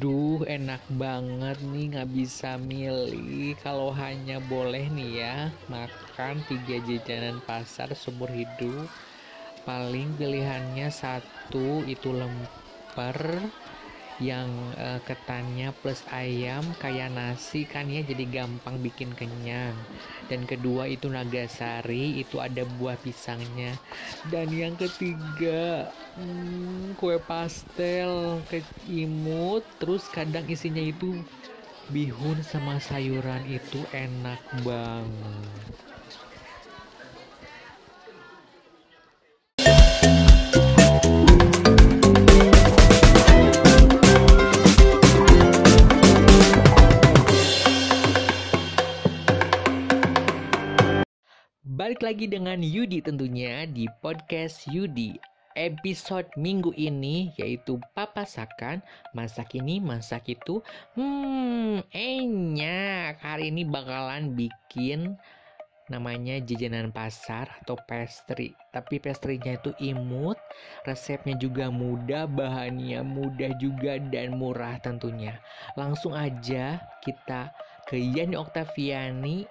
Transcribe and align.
Duh, 0.00 0.40
enak 0.56 0.82
banget 1.02 1.56
nih 1.70 1.84
nggak 1.92 2.10
bisa 2.18 2.50
milih. 2.70 3.52
Kalau 3.64 3.90
hanya 4.02 4.36
boleh 4.52 4.84
nih 4.96 5.10
ya 5.20 5.36
makan 5.72 6.34
tiga 6.48 6.76
jajanan 6.88 7.36
pasar 7.48 7.88
seumur 8.00 8.30
hidup, 8.40 8.88
paling 9.66 10.08
pilihannya 10.18 10.88
satu 11.02 11.84
itu 11.94 12.08
lemper 12.20 13.18
yang 14.22 14.48
uh, 14.78 15.02
ketannya 15.02 15.74
plus 15.82 16.06
ayam 16.14 16.62
kayak 16.78 17.10
nasi 17.10 17.66
kan 17.66 17.90
ya 17.90 18.06
jadi 18.06 18.24
gampang 18.30 18.78
bikin 18.78 19.10
kenyang. 19.18 19.74
Dan 20.30 20.46
kedua 20.46 20.86
itu 20.86 21.10
nagasari 21.10 22.22
itu 22.22 22.38
ada 22.38 22.62
buah 22.78 22.94
pisangnya. 23.02 23.74
Dan 24.30 24.54
yang 24.54 24.78
ketiga 24.78 25.90
hmm, 26.14 26.94
kue 26.96 27.18
pastel 27.18 28.40
ke 28.46 28.62
imut 28.86 29.66
terus 29.82 30.06
kadang 30.06 30.46
isinya 30.46 30.80
itu 30.80 31.18
bihun 31.90 32.38
sama 32.46 32.78
sayuran 32.78 33.42
itu 33.50 33.82
enak 33.90 34.40
banget 34.62 35.91
Balik 51.82 52.06
lagi 52.06 52.30
dengan 52.30 52.62
Yudi 52.62 53.02
tentunya 53.02 53.66
di 53.66 53.90
podcast 53.90 54.70
Yudi. 54.70 55.18
Episode 55.58 56.30
minggu 56.38 56.70
ini 56.78 57.34
yaitu 57.34 57.82
papasakan 57.90 58.86
Masak 59.10 59.58
ini, 59.58 59.82
masak 59.82 60.30
itu. 60.30 60.62
Hmm, 60.94 61.82
enyak 61.90 63.18
Hari 63.18 63.50
ini 63.50 63.66
bakalan 63.66 64.30
bikin 64.30 65.18
namanya 65.90 66.38
jajanan 66.38 66.94
pasar 66.94 67.50
atau 67.66 67.74
pastry. 67.74 68.54
Tapi 68.70 69.02
pastrynya 69.02 69.58
itu 69.58 69.74
imut 69.82 70.38
Resepnya 70.86 71.34
juga 71.34 71.66
mudah, 71.66 72.30
bahannya 72.30 73.02
mudah 73.02 73.58
juga 73.58 73.98
dan 73.98 74.38
murah 74.38 74.78
tentunya. 74.78 75.34
Langsung 75.74 76.14
aja 76.14 76.78
kita 77.02 77.50
ke 77.90 77.98
Yani 77.98 78.38
Oktaviani 78.38 79.50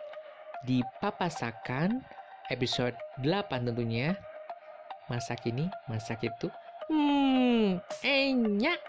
di 0.63 0.79
Papasakan 1.03 2.20
episode 2.51 2.93
8 3.23 3.63
tentunya. 3.63 4.19
Masak 5.07 5.47
ini, 5.47 5.71
masak 5.87 6.27
itu. 6.27 6.47
Hmm, 6.91 7.79
enak. 8.03 8.79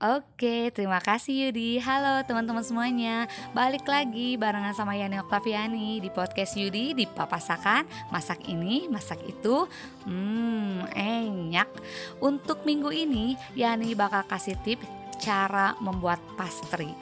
Oke, 0.00 0.72
terima 0.72 0.96
kasih 0.96 1.52
Yudi. 1.52 1.76
Halo 1.76 2.24
teman-teman 2.24 2.64
semuanya. 2.64 3.28
Balik 3.52 3.84
lagi 3.84 4.32
barengan 4.40 4.72
sama 4.72 4.96
Yani 4.96 5.20
Oktaviani 5.20 6.00
di 6.00 6.08
podcast 6.08 6.56
Yudi 6.56 6.96
di 6.96 7.04
Papasakan. 7.04 7.84
Masak 8.08 8.48
ini, 8.48 8.88
masak 8.88 9.20
itu. 9.28 9.68
Hmm, 10.08 10.88
enak. 10.96 11.68
Untuk 12.16 12.64
minggu 12.64 12.88
ini, 12.88 13.36
Yani 13.52 13.92
bakal 13.92 14.24
kasih 14.24 14.56
tip 14.64 14.80
cara 15.20 15.76
membuat 15.84 16.24
pastry. 16.32 16.96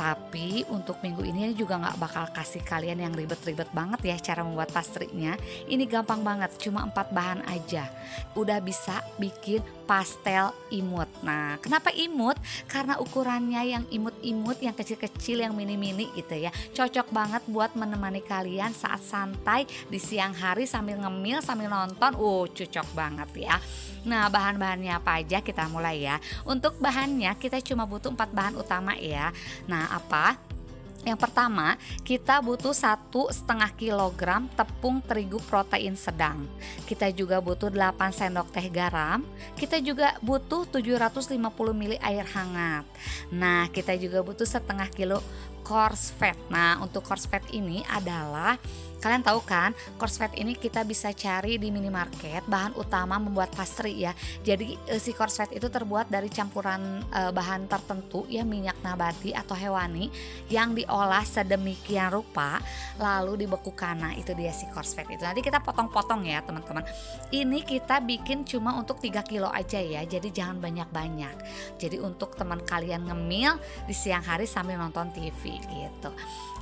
Tapi 0.00 0.64
untuk 0.72 1.04
minggu 1.04 1.26
ini 1.28 1.52
juga 1.52 1.76
nggak 1.76 1.98
bakal 2.00 2.24
kasih 2.32 2.64
kalian 2.64 3.04
yang 3.04 3.12
ribet-ribet 3.12 3.68
banget 3.76 4.14
ya 4.14 4.16
cara 4.32 4.40
membuat 4.40 4.72
pastrinya. 4.72 5.36
Ini 5.68 5.84
gampang 5.84 6.24
banget, 6.24 6.56
cuma 6.62 6.80
empat 6.80 7.12
bahan 7.12 7.44
aja. 7.44 7.92
Udah 8.38 8.62
bisa 8.64 9.04
bikin 9.20 9.60
pastel 9.88 10.52
imut. 10.68 11.08
Nah, 11.24 11.56
kenapa 11.64 11.88
imut? 11.96 12.36
Karena 12.68 13.00
ukurannya 13.00 13.64
yang 13.64 13.84
imut-imut, 13.88 14.60
yang 14.60 14.76
kecil-kecil, 14.76 15.40
yang 15.40 15.56
mini-mini 15.56 16.12
gitu 16.12 16.36
ya. 16.36 16.52
Cocok 16.76 17.08
banget 17.08 17.40
buat 17.48 17.72
menemani 17.72 18.20
kalian 18.20 18.76
saat 18.76 19.00
santai 19.00 19.64
di 19.88 19.96
siang 19.96 20.36
hari 20.36 20.68
sambil 20.68 21.00
ngemil, 21.00 21.40
sambil 21.40 21.72
nonton. 21.72 22.12
Uh, 22.20 22.44
cocok 22.52 22.88
banget 22.92 23.48
ya. 23.48 23.56
Nah, 24.04 24.28
bahan-bahannya 24.28 24.92
apa 24.92 25.24
aja 25.24 25.40
kita 25.40 25.64
mulai 25.72 26.04
ya. 26.04 26.20
Untuk 26.44 26.76
bahannya 26.76 27.32
kita 27.40 27.64
cuma 27.64 27.88
butuh 27.88 28.12
empat 28.12 28.28
bahan 28.28 28.54
utama 28.60 28.92
ya. 29.00 29.32
Nah, 29.64 29.88
apa? 29.88 30.57
Yang 31.06 31.18
pertama, 31.22 31.78
kita 32.02 32.42
butuh 32.42 32.74
satu 32.74 33.30
setengah 33.30 33.70
kilogram 33.78 34.50
tepung 34.58 34.98
terigu 34.98 35.38
protein 35.46 35.94
sedang. 35.94 36.42
Kita 36.84 37.08
juga 37.14 37.38
butuh 37.38 37.70
8 37.70 38.10
sendok 38.10 38.50
teh 38.50 38.66
garam. 38.66 39.22
Kita 39.54 39.78
juga 39.78 40.18
butuh 40.18 40.66
750 40.66 41.38
ml 41.74 41.94
air 42.02 42.26
hangat. 42.34 42.84
Nah, 43.30 43.70
kita 43.70 43.94
juga 43.94 44.26
butuh 44.26 44.46
setengah 44.46 44.90
kilo 44.90 45.22
coarse 45.68 46.16
fat. 46.16 46.40
Nah, 46.48 46.80
untuk 46.80 47.04
coarse 47.04 47.28
fat 47.28 47.44
ini 47.52 47.84
adalah 47.84 48.56
Kalian 48.98 49.22
tahu 49.22 49.46
kan, 49.46 49.70
coarse 49.94 50.18
fat 50.18 50.34
ini 50.34 50.58
kita 50.58 50.82
bisa 50.82 51.14
cari 51.14 51.54
di 51.54 51.70
minimarket, 51.70 52.42
bahan 52.50 52.74
utama 52.74 53.14
membuat 53.22 53.54
pastry 53.54 54.02
ya. 54.02 54.10
Jadi 54.42 54.74
eh, 54.90 54.98
si 54.98 55.14
coarse 55.14 55.46
fat 55.46 55.50
itu 55.54 55.70
terbuat 55.70 56.10
dari 56.10 56.26
campuran 56.26 57.06
e, 57.06 57.30
bahan 57.30 57.70
tertentu 57.70 58.26
ya 58.26 58.42
minyak 58.42 58.74
nabati 58.82 59.30
atau 59.30 59.54
hewani 59.54 60.10
yang 60.50 60.74
diolah 60.74 61.22
sedemikian 61.22 62.10
rupa 62.10 62.58
lalu 62.98 63.46
dibekukan. 63.46 63.94
Nah, 64.02 64.12
itu 64.18 64.34
dia 64.34 64.50
si 64.50 64.66
coarse 64.74 64.98
fat 64.98 65.06
itu. 65.06 65.22
Nanti 65.22 65.46
kita 65.46 65.62
potong-potong 65.62 66.26
ya, 66.26 66.42
teman-teman. 66.42 66.82
Ini 67.30 67.62
kita 67.62 68.02
bikin 68.02 68.42
cuma 68.42 68.74
untuk 68.74 68.98
3 68.98 69.22
kilo 69.22 69.46
aja 69.46 69.78
ya. 69.78 70.02
Jadi 70.02 70.34
jangan 70.34 70.58
banyak-banyak. 70.58 71.36
Jadi 71.78 72.02
untuk 72.02 72.34
teman 72.34 72.66
kalian 72.66 73.06
ngemil 73.06 73.62
di 73.86 73.94
siang 73.94 74.26
hari 74.26 74.50
sambil 74.50 74.74
nonton 74.74 75.14
TV 75.14 75.57
gitu. 75.66 76.10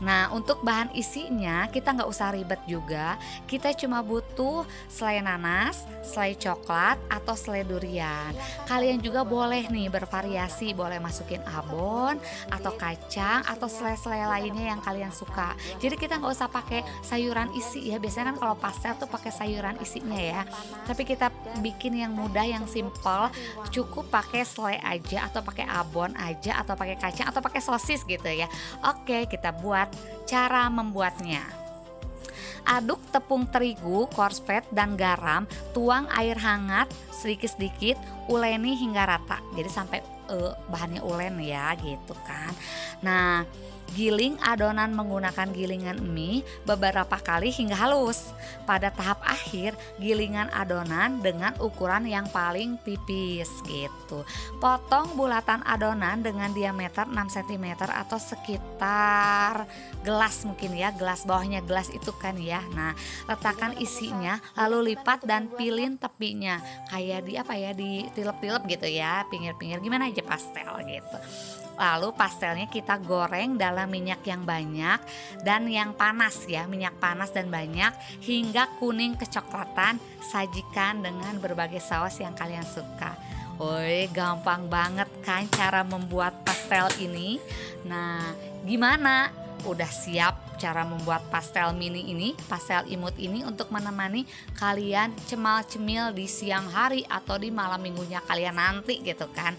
Nah, 0.05 0.29
untuk 0.33 0.61
bahan 0.61 0.93
isinya 0.93 1.69
kita 1.73 1.97
nggak 1.97 2.11
usah 2.11 2.37
ribet 2.37 2.61
juga. 2.69 3.17
Kita 3.49 3.73
cuma 3.73 4.05
butuh 4.05 4.69
selai 4.93 5.25
nanas 5.25 5.89
selai 6.07 6.37
coklat 6.39 7.01
atau 7.09 7.35
selai 7.35 7.65
durian. 7.65 8.31
Kalian 8.69 9.01
juga 9.01 9.25
boleh 9.25 9.67
nih 9.73 9.89
bervariasi. 9.89 10.77
Boleh 10.77 11.01
masukin 11.01 11.41
abon 11.49 12.21
atau 12.53 12.73
kacang 12.77 13.43
atau 13.49 13.67
selai-selai 13.67 14.29
lainnya 14.29 14.77
yang 14.77 14.81
kalian 14.85 15.11
suka. 15.11 15.57
Jadi 15.81 15.97
kita 15.97 16.21
nggak 16.21 16.33
usah 16.33 16.49
pakai 16.53 16.85
sayuran 17.03 17.51
isi 17.57 17.91
ya. 17.91 17.97
Biasanya 17.97 18.35
kan 18.35 18.39
kalau 18.39 18.57
pastel 18.61 18.93
tuh 19.01 19.09
pakai 19.09 19.33
sayuran 19.33 19.81
isinya 19.81 20.21
ya. 20.21 20.43
Tapi 20.85 21.03
kita 21.09 21.33
bikin 21.65 21.97
yang 21.97 22.13
mudah 22.13 22.45
yang 22.45 22.69
simple. 22.69 23.33
Cukup 23.73 24.13
pakai 24.13 24.45
selai 24.47 24.79
aja 24.85 25.27
atau 25.27 25.41
pakai 25.43 25.67
abon 25.67 26.15
aja 26.15 26.63
atau 26.63 26.79
pakai 26.79 26.97
kacang 27.01 27.27
atau 27.33 27.43
pakai 27.43 27.59
sosis 27.65 28.07
gitu 28.07 28.29
ya 28.29 28.47
oke 28.87 29.27
kita 29.29 29.51
buat 29.59 29.91
cara 30.27 30.71
membuatnya 30.71 31.67
Aduk 32.67 32.99
tepung 33.15 33.47
terigu, 33.47 34.11
coarse 34.11 34.43
fat, 34.43 34.67
dan 34.75 34.99
garam, 34.99 35.47
tuang 35.71 36.11
air 36.11 36.35
hangat 36.35 36.91
sedikit-sedikit, 37.15 37.95
uleni 38.27 38.75
hingga 38.75 39.07
rata. 39.07 39.39
Jadi 39.55 39.71
sampai 39.71 40.03
uh, 40.35 40.51
bahannya 40.67 40.99
ulen 40.99 41.39
ya 41.39 41.79
gitu 41.79 42.19
kan. 42.27 42.51
Nah, 43.07 43.47
Giling 43.97 44.37
adonan 44.45 44.93
menggunakan 44.93 45.57
gilingan 45.57 46.05
mie 46.05 46.45
beberapa 46.69 47.17
kali 47.17 47.49
hingga 47.49 47.81
halus. 47.81 48.37
Pada 48.69 48.93
tahap 48.93 49.25
akhir, 49.25 49.73
gilingan 49.97 50.53
adonan 50.53 51.25
dengan 51.25 51.57
ukuran 51.65 52.05
yang 52.05 52.29
paling 52.29 52.77
tipis 52.85 53.49
gitu. 53.65 54.21
Potong 54.61 55.17
bulatan 55.17 55.65
adonan 55.65 56.21
dengan 56.21 56.53
diameter 56.53 57.09
6 57.09 57.17
cm 57.41 57.89
atau 57.89 58.21
sekitar 58.21 59.65
gelas 60.05 60.45
mungkin 60.45 60.77
ya, 60.77 60.93
gelas 60.93 61.25
bawahnya 61.25 61.65
gelas 61.65 61.89
itu 61.89 62.13
kan 62.21 62.37
ya. 62.37 62.61
Nah, 62.77 62.93
letakkan 63.25 63.73
isinya 63.81 64.37
lalu 64.61 64.93
lipat 64.93 65.25
dan 65.25 65.49
pilin 65.57 65.97
tepinya 65.97 66.61
kayak 66.93 67.25
di 67.25 67.33
apa 67.41 67.57
ya 67.57 67.73
di 67.73 68.05
tilep-tilep 68.13 68.63
gitu 68.69 68.93
ya, 68.93 69.25
pinggir-pinggir 69.33 69.81
gimana 69.81 70.13
aja 70.13 70.21
pastel 70.21 70.85
gitu. 70.85 71.19
Lalu 71.77 72.09
pastelnya 72.17 72.67
kita 72.73 72.97
goreng 73.05 73.61
dalam 73.61 73.86
minyak 73.87 74.23
yang 74.27 74.43
banyak 74.43 75.01
dan 75.47 75.67
yang 75.71 75.95
panas 75.95 76.45
ya, 76.45 76.67
minyak 76.67 76.99
panas 77.01 77.33
dan 77.33 77.49
banyak 77.49 77.95
hingga 78.23 78.69
kuning 78.83 79.15
kecoklatan. 79.17 80.03
Sajikan 80.27 81.07
dengan 81.07 81.39
berbagai 81.39 81.79
saus 81.79 82.19
yang 82.19 82.35
kalian 82.35 82.67
suka. 82.67 83.15
Woi, 83.57 84.11
gampang 84.13 84.69
banget 84.69 85.09
kan 85.25 85.49
cara 85.49 85.81
membuat 85.81 86.45
pastel 86.45 86.93
ini. 87.01 87.41
Nah, 87.89 88.21
gimana? 88.69 89.33
Udah 89.65 89.89
siap 89.89 90.61
cara 90.61 90.85
membuat 90.85 91.25
pastel 91.33 91.73
mini 91.73 92.13
ini, 92.13 92.37
pastel 92.49 92.85
imut 92.93 93.17
ini 93.17 93.45
untuk 93.45 93.73
menemani 93.73 94.29
kalian 94.61 95.13
cemal-cemil 95.25 96.13
di 96.13 96.29
siang 96.29 96.69
hari 96.69 97.05
atau 97.09 97.41
di 97.41 97.49
malam 97.49 97.81
minggunya 97.81 98.21
kalian 98.25 98.57
nanti 98.57 99.01
gitu 99.01 99.25
kan. 99.33 99.57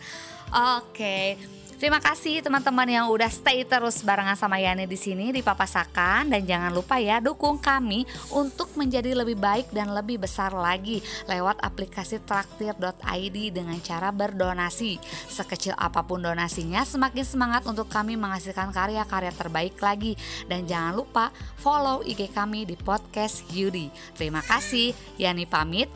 Oke. 0.78 1.38
Terima 1.78 2.02
kasih 2.02 2.42
teman-teman 2.42 2.90
yang 2.90 3.06
udah 3.14 3.30
stay 3.30 3.62
terus 3.62 4.02
barengan 4.02 4.34
sama 4.34 4.58
Yani 4.58 4.90
di 4.90 4.98
sini 4.98 5.30
di 5.30 5.46
Papasakan 5.46 6.26
dan 6.26 6.42
jangan 6.42 6.74
lupa 6.74 6.98
ya 6.98 7.22
dukung 7.22 7.62
kami 7.62 8.02
untuk 8.34 8.74
menjadi 8.74 9.14
lebih 9.14 9.38
baik 9.38 9.70
dan 9.70 9.94
lebih 9.94 10.18
besar 10.18 10.58
lagi 10.58 11.06
lewat 11.30 11.62
aplikasi 11.62 12.18
traktir.id 12.26 13.38
dengan 13.54 13.78
cara 13.86 14.10
berdonasi. 14.10 14.98
Sekecil 15.30 15.78
apa 15.78 16.02
pun 16.02 16.18
donasinya 16.26 16.82
semakin 16.82 17.22
semangat 17.22 17.70
untuk 17.70 17.86
kami 17.94 18.18
menghasilkan 18.18 18.74
karya-karya 18.74 19.30
terbaik 19.38 19.78
lagi 19.78 20.18
dan 20.50 20.66
jangan 20.66 20.98
lupa 20.98 21.30
follow 21.62 22.02
IG 22.02 22.34
kami 22.34 22.66
di 22.66 22.74
podcast 22.74 23.46
Yudi. 23.54 23.94
Terima 24.18 24.42
kasih. 24.42 24.98
Yani 25.22 25.46
pamit. 25.46 25.94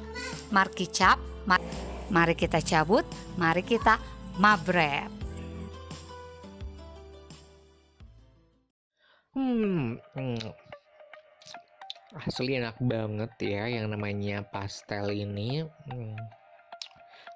Marki 0.53 0.85
cap. 0.93 1.17
Mari 2.13 2.37
kita 2.37 2.61
cabut. 2.61 3.01
Mari 3.41 3.65
kita 3.65 3.97
mabret. 4.37 5.20
Hmm, 9.61 10.01
hmm. 10.17 10.41
Asli 12.17 12.57
enak 12.57 12.81
banget 12.81 13.29
ya 13.37 13.69
yang 13.69 13.93
namanya 13.93 14.41
pastel 14.41 15.13
ini. 15.13 15.61
Hmm. 15.85 16.17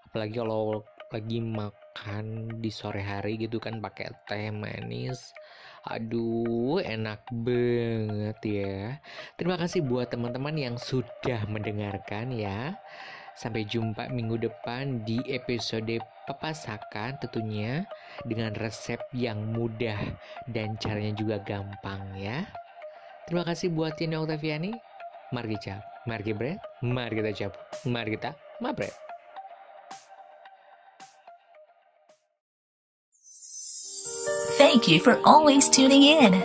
Apalagi 0.10 0.34
kalau 0.42 0.82
lagi 1.14 1.38
makan 1.38 2.50
di 2.58 2.74
sore 2.74 3.06
hari 3.06 3.38
gitu 3.38 3.62
kan 3.62 3.78
pakai 3.78 4.10
teh 4.26 4.50
manis. 4.50 5.38
Aduh, 5.86 6.82
enak 6.82 7.30
banget 7.30 8.42
ya. 8.42 8.98
Terima 9.38 9.62
kasih 9.62 9.86
buat 9.86 10.10
teman-teman 10.10 10.58
yang 10.58 10.76
sudah 10.82 11.46
mendengarkan 11.46 12.34
ya. 12.34 12.74
Sampai 13.36 13.68
jumpa 13.68 14.08
minggu 14.08 14.40
depan 14.40 15.04
di 15.04 15.20
episode 15.28 16.00
Papasakan 16.26 17.22
tentunya 17.22 17.86
dengan 18.26 18.50
resep 18.58 18.98
yang 19.14 19.54
mudah 19.54 20.00
dan 20.50 20.74
caranya 20.82 21.14
juga 21.14 21.38
gampang 21.44 22.02
ya. 22.18 22.50
Terima 23.30 23.46
kasih 23.46 23.70
buat 23.70 23.94
Tina 23.94 24.26
Octaviani. 24.26 24.74
Mari 25.30 25.54
kita, 25.54 25.86
mari 26.10 26.26
kita 26.26 26.38
bread, 26.38 26.58
mari 26.82 27.14
kita 27.22 27.32
cap, 27.38 27.52
mari 27.86 28.18
kita 28.18 28.34
mabret. 28.58 28.94
Thank 34.58 34.88
you 34.88 35.04
for 35.04 35.20
always 35.28 35.70
tuning 35.70 36.02
in. 36.02 36.42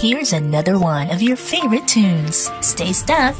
Here's 0.00 0.32
another 0.32 0.78
one 0.78 1.10
of 1.10 1.20
your 1.20 1.36
favorite 1.36 1.86
tunes. 1.86 2.50
Stay 2.64 2.92
stuck. 2.92 3.36